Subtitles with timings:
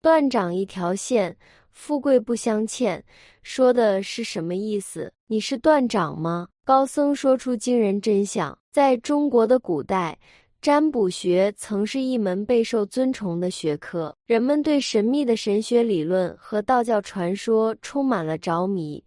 [0.00, 1.36] 断掌一条线，
[1.72, 3.04] 富贵不相欠，
[3.42, 5.12] 说的是什么意思？
[5.26, 6.46] 你是断掌吗？
[6.64, 10.16] 高僧说出惊人真相，在中国的古代。
[10.60, 19.02] 占卜学曾是一门备受尊崇的学科，人们对神秘的神学理论和道教传说充满了着迷。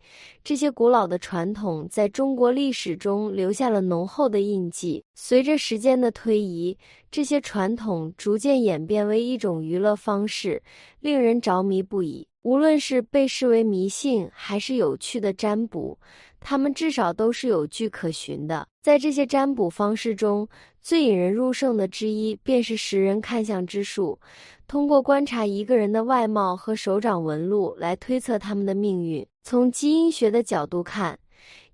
[0.46, 5.04] 这些古老的传统在中国历史中留下了浓厚的印记。
[5.14, 6.78] 随着时间的推移，
[7.12, 10.64] 这些传统逐渐演变为一种娱乐方式，
[11.02, 12.26] 令人着迷不已。
[12.44, 15.98] 无论是被视为迷信还是有趣的占卜。
[16.40, 18.68] 他们至少都是有据可循的。
[18.82, 20.48] 在这些占卜方式中，
[20.82, 24.20] 最引人入胜的之一便是识人看相之术。
[24.68, 29.24] 通过观察一个人的外貌和手掌纹路来推测他们的命运。
[29.44, 31.20] 从基因学的角度看，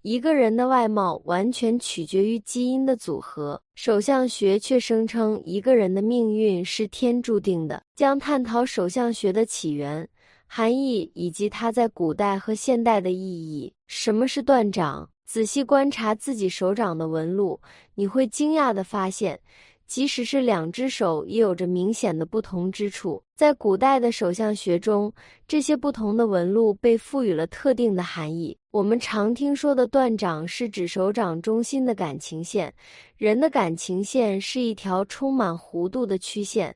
[0.01, 3.61] 一个人的外貌完全取决于基因的组合。
[3.75, 7.81] 手相学却声称一个人的命运是天注定的。
[7.95, 10.09] 将探讨手相学的起源。
[10.47, 13.71] 含义以及它在古代和现代的意义。
[13.85, 15.09] 什么是断掌？
[15.25, 17.59] 仔细观察自己手掌的纹路，
[17.95, 19.37] 你会惊讶地发现，
[19.85, 23.21] 即使是两只手，也有着明显的不同之处。
[23.35, 25.13] 在古代的手相学中，
[25.45, 28.57] 这些不同的纹路被赋予了特定的含义。
[28.71, 32.73] 我们常听说的断掌是指手掌中心的感情线。
[33.17, 36.73] 人的感情线是一条充满弧度的曲线。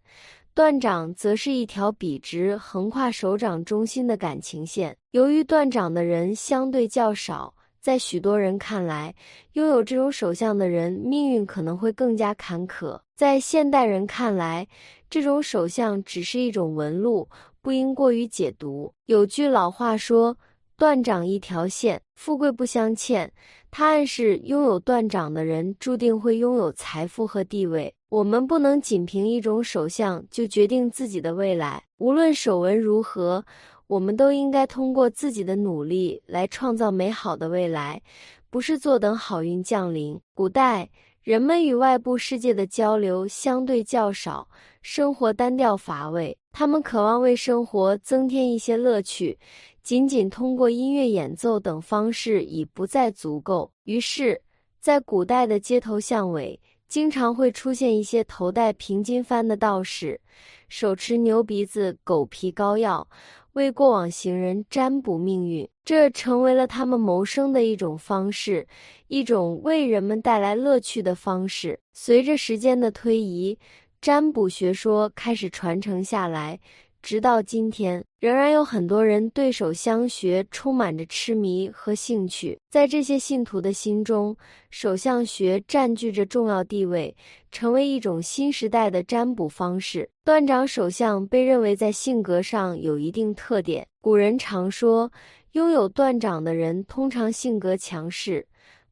[0.54, 4.96] 断掌则是一条笔直横跨手掌中心的感情线。
[5.12, 9.16] 由于断掌的人相对较少，在许多人看来，
[9.54, 13.00] 拥有这种手相的人命运可能会更加坎坷。
[13.16, 14.68] 在现代人看来，
[15.10, 17.30] 这种手相只是一种纹路，
[17.62, 18.94] 不应过于解读。
[19.06, 20.38] 有句老话说
[20.82, 23.32] ：“断掌一条线，富贵不相欠。”
[23.70, 27.94] 它暗示拥有断掌的人注定会拥有财富和地位。
[28.10, 31.84] 我们不能仅凭一种手相就决定自己的未来。
[32.00, 33.46] 无论手纹如何，
[33.86, 38.02] 我们都应该通过自己的努力来创造美好的未来，
[38.50, 40.20] 不是坐等好运降临。
[40.34, 40.90] 古代
[41.22, 44.48] 人们与外部世界的交流相对较少，
[44.82, 49.38] 生活单调乏味，他们渴望为生活增添一些乐趣。
[49.84, 53.72] 仅仅通过音乐演奏等方式已不再足够。
[53.84, 54.42] 于是，
[54.80, 56.60] 在古代的街头巷尾。
[56.88, 60.20] 经常会出现一些头戴平金幡的道士，
[60.68, 63.08] 手持牛鼻子、狗皮膏药，
[63.54, 65.66] 为过往行人占卜命运。
[65.86, 68.68] 这成为了他们谋生的一种方式，
[69.08, 71.80] 一种为人们带来乐趣的方式。
[71.94, 73.58] 随着时间的推移，
[74.02, 76.60] 占卜学说开始传承下来。
[77.02, 82.60] 直到今天，仍然有很多人对手相学充满着痴迷和兴趣。
[82.70, 84.38] 在这些信徒的心中，
[84.70, 87.16] 手相学占据着重要地位，
[87.52, 90.10] 成为一种新时代的占卜方式。
[90.24, 93.88] 断掌手相被认为在性格上有一定特点。
[94.00, 95.12] 古人常说，
[95.54, 98.46] 拥有断掌的人通常性格强势、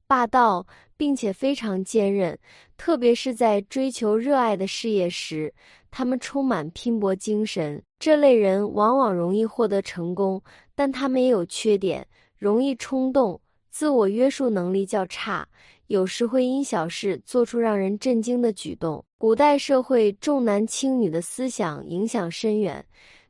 [0.10, 0.66] 霸道，
[0.98, 2.36] 并且非常坚韧，
[2.78, 5.54] 特别是在追求热爱的事业时。
[5.92, 10.42] 他们充满拼搏精神，这类人往往容易获得成功，
[10.74, 12.04] 但他们也有缺点，
[12.40, 15.48] 容易冲动，自我约束能力较差，
[15.86, 19.06] 有时会因小事做出让人震惊的举动。
[19.20, 22.84] 古代社会重男轻女的思想影响深远，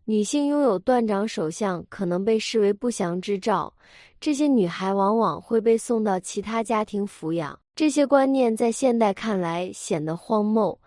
[0.06, 3.74] 女性拥有断掌手相可能被视为不祥之兆，
[4.20, 7.58] 这些女孩往往会被送到其他家庭抚养。
[7.76, 10.78] 这些观念在现代看来显得荒谬。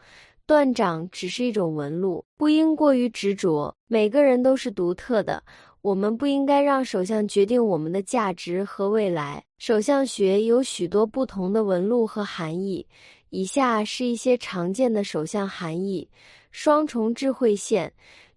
[0.44, 3.74] 断掌只是一种纹路，不应过于执着。
[3.86, 5.42] 每个人都是独特的，
[5.80, 9.42] 我们不应该让手相决定我们的价值和未来。
[9.58, 12.86] 手相学有许多不同的纹路和含义，
[13.30, 16.06] 以下是一些常见的手相含义：
[16.50, 17.90] 双重智慧线，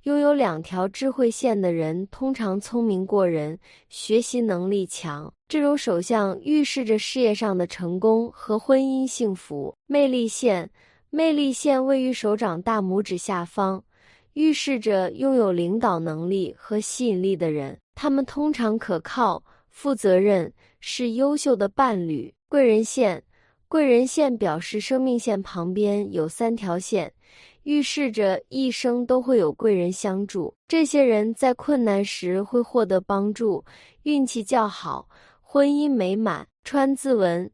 [0.05, 3.57] 拥有两条智慧线的人通常聪明过人，
[3.89, 5.33] 学习能力强。
[5.47, 9.75] 这种手相预示着事业上的成功和婚姻幸福。
[9.87, 10.69] 魅力线。
[11.09, 13.83] 魅力线位于手掌大拇指下方，
[14.33, 17.79] 预示着拥有领导能力和吸引力的人。
[17.95, 22.31] 他们通常可靠、负责任，是优秀的伴侣。
[22.47, 23.23] 贵人线，
[23.67, 27.13] 贵人线表示生命线旁边有三条线，
[27.65, 30.55] 预示着一生都会有贵人相助。
[30.67, 33.65] 这些人在困难时会获得帮助，
[34.03, 35.07] 运气较好，
[35.41, 36.47] 婚姻美满。
[36.63, 37.51] 川字纹，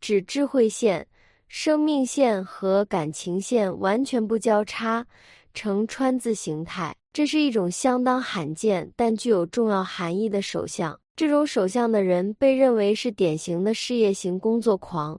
[0.00, 1.06] 指智慧线。
[1.48, 5.06] 生命线和感情线完全不交叉，
[5.52, 6.96] 呈川字形态。
[7.12, 10.98] 这是一种相当罕见但具有重要含义的手相。
[11.14, 15.18] 这种手相的人被认为是典型的事业型工作狂，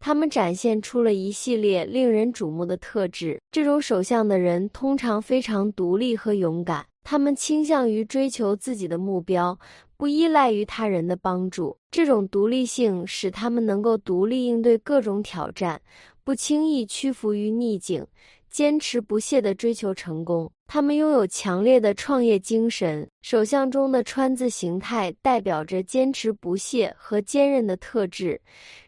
[0.00, 3.40] 他们展现出了一系列令人瞩目的特质。
[3.50, 6.86] 这种手相的人通常非常独立和勇敢。
[7.04, 9.58] 他们倾向于追求自己的目标，
[9.96, 11.76] 不依赖于他人的帮助。
[11.90, 15.80] 这种独立性使他们能够独立应对各种挑战，
[16.22, 18.06] 不轻易屈服于逆境。
[18.50, 23.08] 坚持不懈地追求成功，他们拥有强烈的创业精神。
[23.22, 28.38] 首相中的川字形态代表着坚持不懈和坚韧的特质，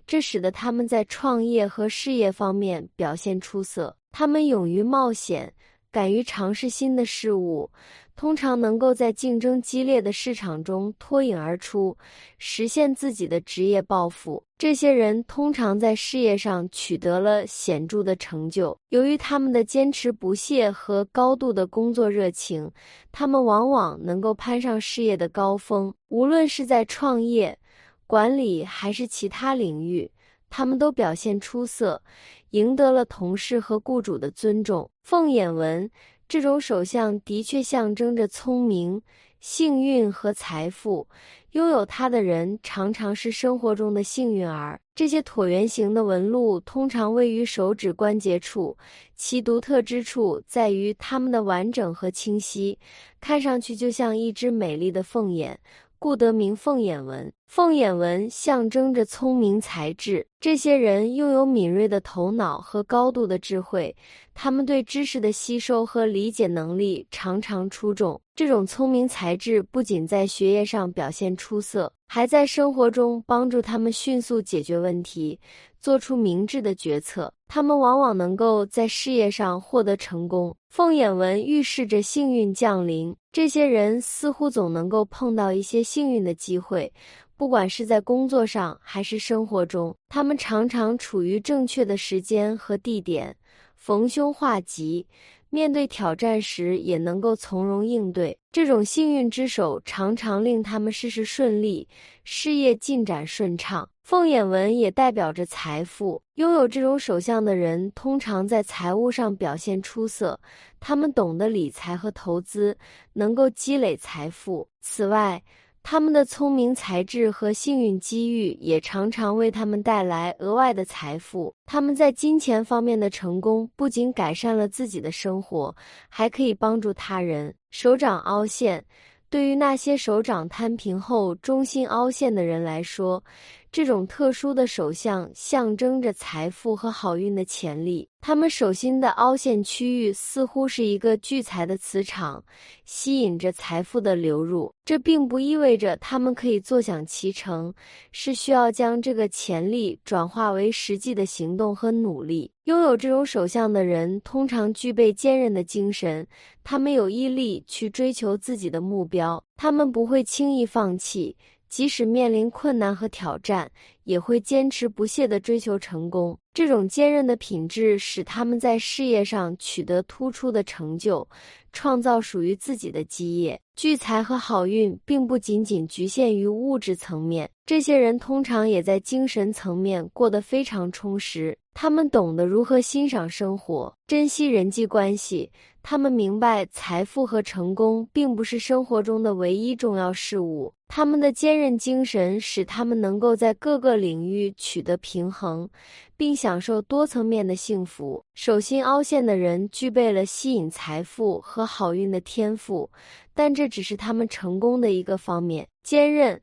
[0.06, 3.96] 这使得他们在创业和事业方面表现出色。
[4.12, 5.50] 他们勇于冒险，
[5.90, 7.70] 敢于尝试新的事物。
[8.20, 11.96] 通常能够在竞争激烈的市场中脱颖而出，
[12.36, 14.44] 实现自己的职业抱负。
[14.58, 18.76] 这些人通常在事业上取得了显著的成就。
[18.90, 22.70] 由于他们的坚持不懈和高度的工作热情，
[23.10, 25.90] 他们往往能够攀上事业的高峰。
[26.08, 27.58] 无论是在创业、
[28.06, 30.12] 管理还是其他领域，
[30.50, 32.02] 他们都表现出色，
[32.50, 34.90] 赢得了同事和雇主的尊重。
[35.04, 35.90] 凤眼纹。
[36.30, 39.02] 这种手相的确象征着聪明、
[39.40, 41.08] 幸运和财富。
[41.50, 44.80] 拥有它的人常常是生活中的幸运儿。
[44.94, 48.78] 这些椭圆形的纹路通常位于手指关节处，
[49.16, 52.78] 其独特之处在于它们的完整和清晰，
[53.20, 55.58] 看上去就像一只美丽的凤眼。
[56.00, 57.32] 故得名凤眼纹。
[57.46, 63.94] 凤眼纹象征着聪明才智，这些人拥有敏锐的头脑和高度的智慧，
[64.32, 68.20] 他们对知识的吸收和理解能力常常出众。
[68.34, 75.38] 这种聪明才智不仅在学业上表现出色，还在生活中帮助他们迅速解决问题，
[75.78, 77.32] 做出明智的决策。
[77.46, 80.56] 他们往往能够在事业上获得成功。
[80.70, 86.92] 凤眼纹预示着幸运降临，这些人似乎总能够碰到一些幸运的机会，
[87.36, 93.36] 不管是在工作上还是生活中，他们常常处于正确的时间和地点，
[93.76, 95.06] 逢凶化吉。
[95.50, 101.88] 面对挑战时也能够从容应对，这种幸运之手常常令他们事事顺利，
[102.24, 103.88] 事业进展顺畅。
[104.04, 110.40] 凤眼纹也代表着财富，拥有这种手相的人通常在财务上表现出色，
[110.80, 112.76] 他们懂得理财和投资，
[113.12, 114.68] 能够积累财富。
[114.80, 115.42] 此外，
[115.82, 121.52] 他们的聪明才智和幸运机遇也常常为他们带来额外的财富。
[121.66, 125.74] 他们在金钱方面的成功不仅改善了自己的生活，
[126.08, 127.54] 还可以帮助他人。
[127.70, 128.84] 手掌凹陷，
[129.28, 133.22] 对于那些手掌摊平后中心凹陷的人来说。
[133.72, 138.08] 这种特殊的手相象征着财富和好运的潜力。
[138.20, 142.44] 他们手心的凹陷区域似乎是一个聚财的磁场，
[142.84, 144.70] 吸引着财富的流入。
[144.84, 147.72] 这并不意味着他们可以坐享其成，
[148.12, 152.50] 是需要将这个潜力转化为实际的行动和努力。
[152.64, 156.26] 拥有这种手相的人通常具备坚韧的精神，
[156.62, 161.36] 他们有毅力去追求自己的目标，他们不会轻易放弃。
[161.70, 163.70] 即使面临困难和挑战，
[164.10, 166.36] 也会坚持不懈地追求成功。
[166.52, 171.26] 这种坚韧的品质使他们在事业上取得突出的成就，
[171.72, 173.60] 创造属于自己的基业。
[173.76, 181.56] 聚财和好运并不仅仅局限于物质层面，这些人通常也在精神层面过得非常充实。
[181.72, 185.52] 他们懂得如何欣赏生活，珍惜人际关系。
[185.82, 190.74] 他们明白，财富和成功并不是生活中的唯一重要事物。
[190.88, 195.68] 他们的坚韧精神使他们能够在各个领域取得平衡，
[196.16, 198.24] 并享受多层面的幸福。
[198.34, 202.90] 手心凹陷的人具备了吸引财富和好运的天赋，
[203.34, 205.68] 但这只是他们成功的一个方面。
[205.82, 206.40] 坚韧、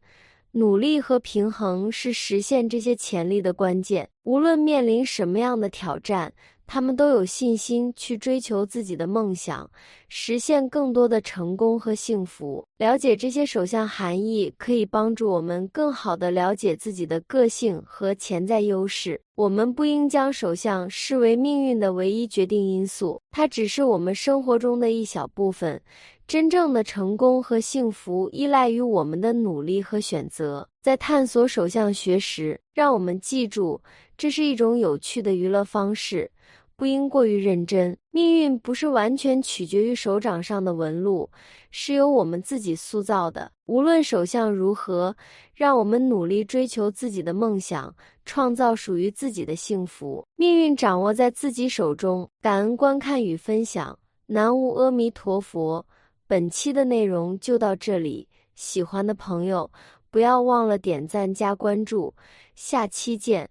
[0.52, 4.08] 努力和平衡是实现这些潜力的关键。
[4.24, 6.34] 无论面临什么样的挑战。
[6.68, 9.72] 他们都有信心去追求自己的梦想，
[10.10, 12.64] 实现更多的成功和幸福。
[12.78, 19.22] 了解这些手相含义，可以帮助我们更好地了解自己的个性和潜在优势。
[19.36, 25.82] 我们不应将手相视为命运的唯一决定因素，它只是我们生活中的一小部分。
[26.28, 30.68] 真正的成功和幸福依赖于我们的努力和选择。
[30.82, 33.82] 在探索手相学时，让我们记住，
[34.18, 36.30] 这是一种有趣的娱乐方式。
[36.78, 37.98] 不应过于认真。
[38.12, 41.30] 命运不是完全取决于手掌上的纹路，
[41.72, 43.52] 是由我们自己塑造的。
[43.66, 45.16] 无论手相如何，
[45.54, 47.94] 让我们努力追求自己的梦想，
[48.24, 50.26] 创造属于自己的幸福。
[50.36, 52.30] 命运掌握在自己手中。
[52.42, 55.86] 感恩观看与分享，南无阿弥陀佛。
[56.28, 59.72] 本期的内容就到这里，喜欢的朋友
[60.12, 62.14] 不要忘了点赞加关注，
[62.56, 63.50] 下期见。